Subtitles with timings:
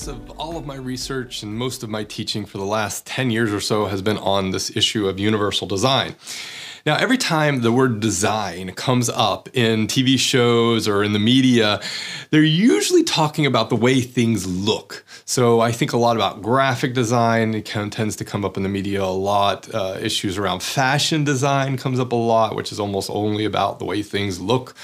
[0.00, 3.30] focus of all of my research and most of my teaching for the last 10
[3.30, 6.14] years or so has been on this issue of universal design.
[6.86, 11.80] Now, every time the word design comes up in TV shows or in the media,
[12.30, 15.04] they're usually talking about the way things look.
[15.26, 17.54] So I think a lot about graphic design.
[17.54, 19.72] It kind of tends to come up in the media a lot.
[19.74, 23.84] Uh, issues around fashion design comes up a lot, which is almost only about the
[23.84, 24.74] way things look.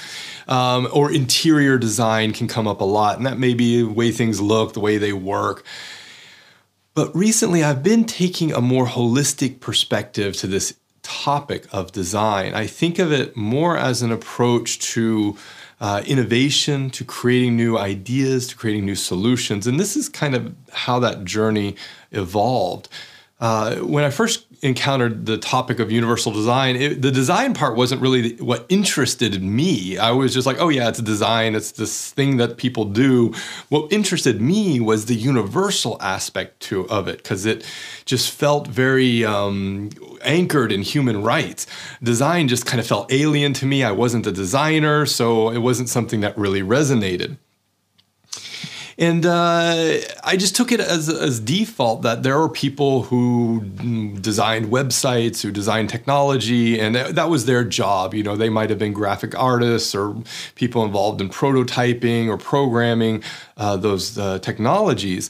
[0.47, 4.11] Um, or interior design can come up a lot, and that may be the way
[4.11, 5.65] things look, the way they work.
[6.93, 10.73] But recently, I've been taking a more holistic perspective to this
[11.07, 12.53] topic of design.
[12.53, 15.37] I think of it more as an approach to
[15.79, 19.67] uh, innovation, to creating new ideas, to creating new solutions.
[19.67, 21.75] And this is kind of how that journey
[22.11, 22.89] evolved.
[23.39, 28.01] Uh, when I first encountered the topic of universal design, it, the design part wasn't
[28.01, 29.95] really what interested me.
[29.99, 33.35] I was just like, oh, yeah, it's a design, it's this thing that people do.
[33.69, 37.63] What interested me was the universal aspect to, of it because it
[38.05, 39.91] just felt very um,
[40.23, 41.67] anchored in human rights.
[42.01, 43.83] Design just kind of felt alien to me.
[43.83, 47.37] I wasn't a designer, so it wasn't something that really resonated.
[48.99, 53.61] And uh, I just took it as, as default that there are people who
[54.19, 58.15] designed websites, who designed technology, and that was their job.
[58.15, 60.15] You know, they might have been graphic artists or
[60.55, 63.21] people involved in prototyping or programming
[63.57, 65.29] uh, those uh, technologies.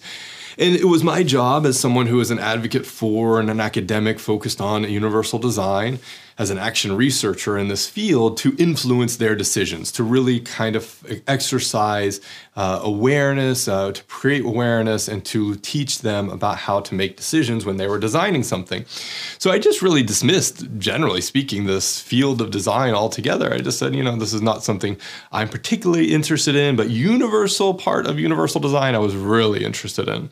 [0.58, 4.18] And it was my job as someone who is an advocate for and an academic
[4.18, 6.00] focused on universal design
[6.38, 11.04] as an action researcher in this field to influence their decisions, to really kind of
[11.28, 12.22] exercise
[12.56, 17.66] uh, awareness, uh, to create awareness, and to teach them about how to make decisions
[17.66, 18.86] when they were designing something.
[19.40, 23.54] So I just really dismissed, generally speaking, this field of design altogether.
[23.54, 24.98] I just said, you know, this is not something
[25.32, 30.30] I'm particularly interested in, but universal part of universal design I was really interested in.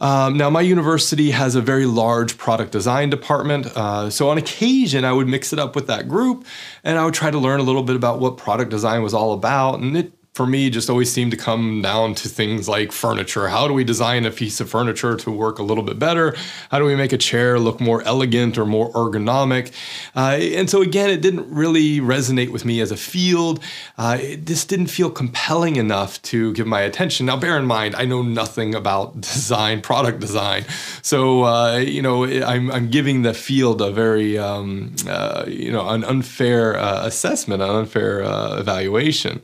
[0.00, 3.66] Um, now, my university has a very large product design department.
[3.66, 6.46] Uh, so, on occasion, I would mix it up with that group
[6.84, 9.32] and I would try to learn a little bit about what product design was all
[9.32, 9.80] about.
[9.80, 13.48] And it for me just always seemed to come down to things like furniture.
[13.48, 16.36] How do we design a piece of furniture to work a little bit better?
[16.70, 19.72] How do we make a chair look more elegant or more ergonomic?
[20.14, 23.58] Uh, and so, again, it didn't really resonate with me as a field.
[23.98, 27.26] Uh, didn't feel compelling enough to give my attention.
[27.26, 30.66] Now, bear in mind, I know nothing about design, product design.
[31.02, 35.88] So, uh, you know, I'm, I'm, giving the field a very, um, uh, you know,
[35.88, 39.42] an unfair uh, assessment, an unfair uh, evaluation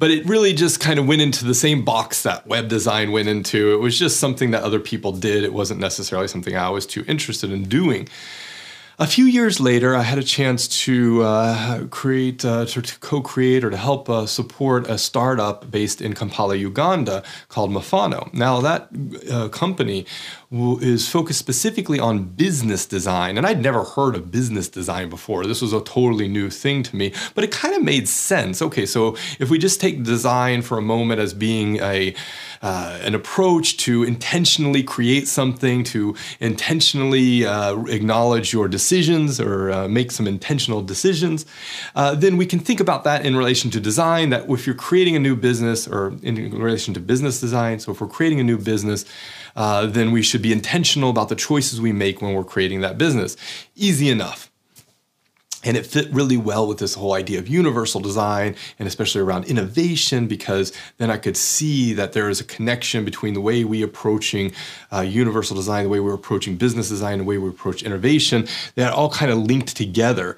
[0.00, 3.28] but it really just kind of went into the same box that web design went
[3.28, 3.74] into.
[3.74, 5.44] It was just something that other people did.
[5.44, 8.08] It wasn't necessarily something I was too interested in doing.
[9.00, 13.64] A few years later, I had a chance to uh, create, uh, to, to, co-create,
[13.64, 18.30] or to help uh, support a startup based in Kampala, Uganda, called Mafano.
[18.34, 18.90] Now, that
[19.32, 20.04] uh, company
[20.52, 25.46] is focused specifically on business design, and I'd never heard of business design before.
[25.46, 28.60] This was a totally new thing to me, but it kind of made sense.
[28.60, 32.14] Okay, so if we just take design for a moment as being a
[32.62, 39.88] uh, an approach to intentionally create something, to intentionally uh, acknowledge your decisions or uh,
[39.88, 41.46] make some intentional decisions,
[41.94, 44.30] uh, then we can think about that in relation to design.
[44.30, 48.00] That if you're creating a new business or in relation to business design, so if
[48.00, 49.04] we're creating a new business,
[49.56, 52.98] uh, then we should be intentional about the choices we make when we're creating that
[52.98, 53.36] business.
[53.74, 54.49] Easy enough.
[55.62, 59.44] And it fit really well with this whole idea of universal design and especially around
[59.44, 63.82] innovation because then I could see that there is a connection between the way we
[63.82, 64.52] approaching
[64.90, 68.94] uh, universal design, the way we're approaching business design, the way we approach innovation, that
[68.94, 70.36] all kind of linked together.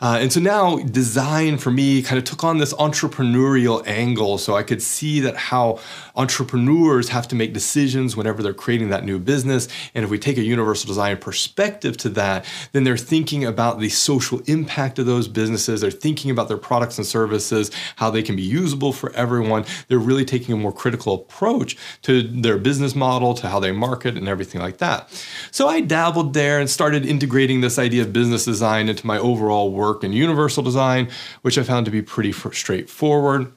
[0.00, 4.38] Uh, and so now design for me kind of took on this entrepreneurial angle.
[4.38, 5.80] So I could see that how
[6.14, 9.68] entrepreneurs have to make decisions whenever they're creating that new business.
[9.94, 13.88] And if we take a universal design perspective to that, then they're thinking about the
[13.88, 15.80] social impact of those businesses.
[15.80, 19.64] They're thinking about their products and services, how they can be usable for everyone.
[19.88, 24.16] They're really taking a more critical approach to their business model, to how they market,
[24.16, 25.08] and everything like that.
[25.50, 29.72] So I dabbled there and started integrating this idea of business design into my overall
[29.72, 31.08] work work in universal design,
[31.42, 33.52] which I found to be pretty straightforward.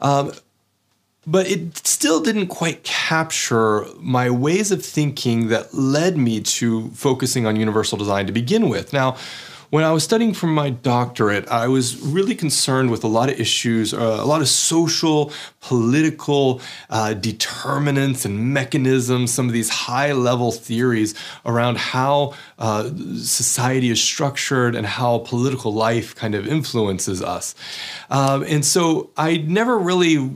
[0.00, 0.32] Um,
[1.26, 7.46] but it still didn't quite capture my ways of thinking that led me to focusing
[7.46, 8.92] on universal design to begin with.
[8.92, 9.16] Now,
[9.70, 13.40] when I was studying for my doctorate, I was really concerned with a lot of
[13.40, 16.60] issues, uh, a lot of social, political
[16.90, 21.14] uh, determinants and mechanisms, some of these high level theories
[21.44, 27.54] around how uh, society is structured and how political life kind of influences us.
[28.10, 30.30] Um, and so I never really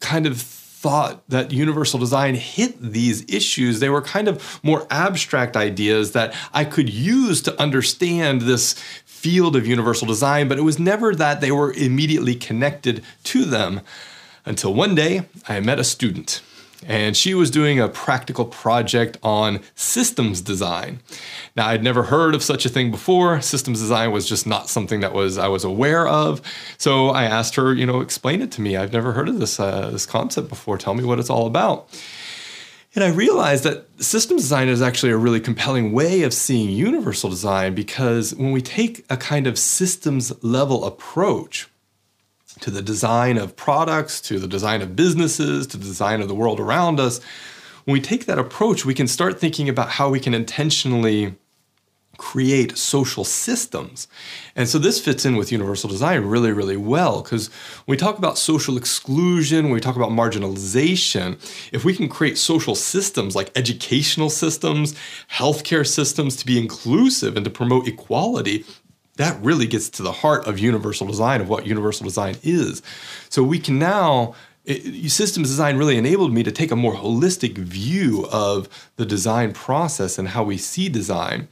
[0.00, 3.78] kind of thought that universal design hit these issues.
[3.78, 8.72] They were kind of more abstract ideas that I could use to understand this
[9.04, 13.82] field of universal design, but it was never that they were immediately connected to them
[14.44, 16.42] until one day I met a student
[16.86, 21.00] and she was doing a practical project on systems design.
[21.56, 23.40] Now, I'd never heard of such a thing before.
[23.40, 26.40] Systems design was just not something that was I was aware of.
[26.78, 28.76] So I asked her, you know, explain it to me.
[28.76, 30.78] I've never heard of this uh, this concept before.
[30.78, 31.88] Tell me what it's all about.
[32.94, 37.30] And I realized that systems design is actually a really compelling way of seeing universal
[37.30, 41.68] design because when we take a kind of systems level approach,
[42.60, 46.34] to the design of products, to the design of businesses, to the design of the
[46.34, 47.20] world around us,
[47.84, 51.34] when we take that approach, we can start thinking about how we can intentionally
[52.18, 54.06] create social systems.
[54.54, 57.48] And so this fits in with universal design really, really well because
[57.84, 61.32] when we talk about social exclusion, when we talk about marginalization,
[61.72, 64.94] if we can create social systems like educational systems,
[65.32, 68.64] healthcare systems to be inclusive and to promote equality,
[69.16, 72.82] that really gets to the heart of universal design, of what universal design is.
[73.28, 77.58] So we can now, it, systems design really enabled me to take a more holistic
[77.58, 81.48] view of the design process and how we see design.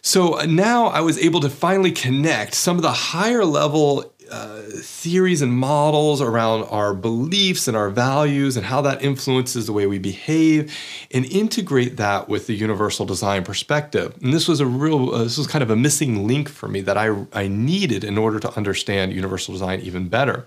[0.00, 5.42] So now I was able to finally connect some of the higher level uh, theories
[5.42, 9.98] and models around our beliefs and our values and how that influences the way we
[9.98, 10.74] behave
[11.10, 14.16] and integrate that with the universal design perspective.
[14.22, 16.80] And this was a real uh, this was kind of a missing link for me
[16.80, 20.46] that I, I needed in order to understand universal design even better.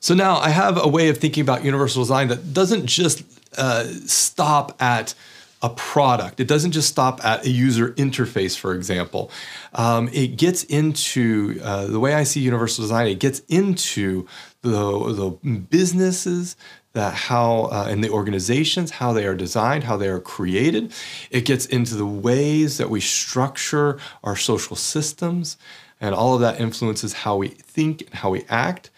[0.00, 3.24] So now i have a way of thinking about universal design that doesn't just
[3.58, 5.14] uh, stop at
[5.62, 6.38] a product.
[6.38, 9.30] It doesn't just stop at a user interface, for example.
[9.74, 13.06] Um, it gets into uh, the way I see universal design.
[13.06, 14.26] It gets into
[14.62, 16.56] the, the businesses
[16.92, 20.90] that how uh, and the organizations how they are designed how they are created
[21.30, 25.58] it gets into the ways that we structure our social systems
[26.00, 28.88] and all of that influences how we think and how we act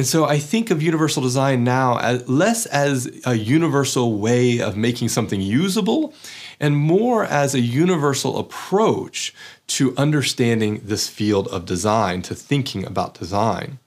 [0.00, 4.74] and so I think of universal design now as less as a universal way of
[4.74, 6.14] making something usable
[6.58, 9.34] and more as a universal approach
[9.66, 13.78] to understanding this field of design, to thinking about design.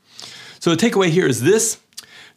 [0.59, 1.79] So the takeaway here is this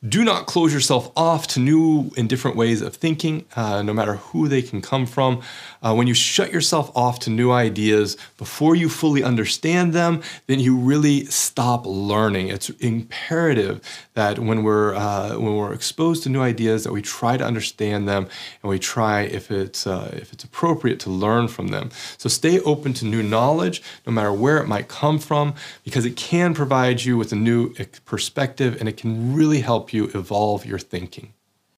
[0.07, 4.17] do not close yourself off to new and different ways of thinking, uh, no matter
[4.17, 5.43] who they can come from.
[5.83, 10.61] Uh, when you shut yourself off to new ideas before you fully understand them, then
[10.61, 12.49] you really stop learning.
[12.49, 13.81] It's imperative
[14.15, 18.09] that when we're uh, when we're exposed to new ideas, that we try to understand
[18.09, 18.29] them
[18.63, 21.91] and we try, if it's uh, if it's appropriate, to learn from them.
[22.19, 25.55] So stay open to new knowledge, no matter where it might come from,
[25.85, 30.07] because it can provide you with a new perspective and it can really help you
[30.07, 31.33] you evolve your thinking.